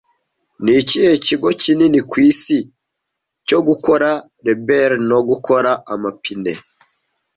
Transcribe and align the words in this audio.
Ni 0.63 0.71
ikihe 0.81 1.13
kigo 1.25 1.49
kinini 1.61 1.99
ku 2.09 2.15
isi 2.29 2.57
cyogukora 3.47 4.11
reberi 4.47 4.97
nogukora 5.09 5.71
amapine 5.93 6.53